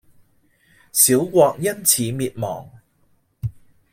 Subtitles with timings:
[0.91, 2.67] 小國因此滅亡